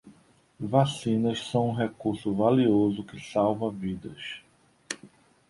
Vacinas 0.59 1.45
são 1.45 1.69
um 1.69 1.73
recurso 1.75 2.33
valioso 2.33 3.03
que 3.03 3.19
salva 3.23 3.69
vidas 3.69 4.41